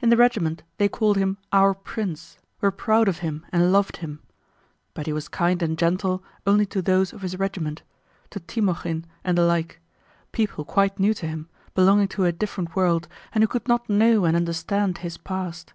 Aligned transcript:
In 0.00 0.08
the 0.08 0.16
regiment 0.16 0.62
they 0.78 0.88
called 0.88 1.18
him 1.18 1.36
"our 1.52 1.74
prince," 1.74 2.38
were 2.62 2.70
proud 2.70 3.08
of 3.08 3.18
him 3.18 3.44
and 3.52 3.70
loved 3.72 3.98
him. 3.98 4.20
But 4.94 5.04
he 5.04 5.12
was 5.12 5.28
kind 5.28 5.62
and 5.62 5.76
gentle 5.76 6.24
only 6.46 6.64
to 6.64 6.80
those 6.80 7.12
of 7.12 7.20
his 7.20 7.38
regiment, 7.38 7.82
to 8.30 8.40
Timókhin 8.40 9.04
and 9.22 9.36
the 9.36 9.44
like—people 9.44 10.64
quite 10.64 10.98
new 10.98 11.12
to 11.12 11.26
him, 11.26 11.50
belonging 11.74 12.08
to 12.08 12.24
a 12.24 12.32
different 12.32 12.74
world 12.74 13.06
and 13.34 13.44
who 13.44 13.48
could 13.48 13.68
not 13.68 13.86
know 13.86 14.24
and 14.24 14.34
understand 14.34 14.96
his 15.04 15.18
past. 15.18 15.74